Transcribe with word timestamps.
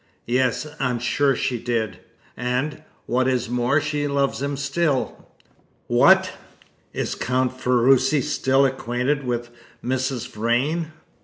"Yes, 0.25 0.65
I 0.79 0.89
am 0.89 0.97
sure 0.97 1.35
she 1.35 1.59
did; 1.59 1.99
and, 2.35 2.81
what 3.05 3.27
is 3.27 3.51
more, 3.51 3.79
she 3.79 4.07
loves 4.07 4.41
him 4.41 4.57
still!" 4.57 5.29
"What! 5.85 6.33
Is 6.91 7.13
Count 7.13 7.51
Ferruci 7.59 8.21
still 8.23 8.65
acquainted 8.65 9.23
with 9.23 9.51
Mrs. 9.85 10.27
Vrain?" 10.27 10.91